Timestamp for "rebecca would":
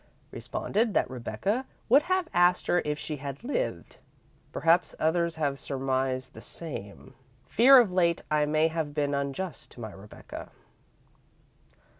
1.11-2.01